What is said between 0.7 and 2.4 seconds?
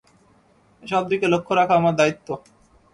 এসব দিকে লক্ষ্য রাখা আমার দায়িত্ব।